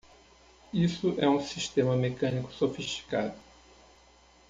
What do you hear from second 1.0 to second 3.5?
é um sistema mecânico sofisticado!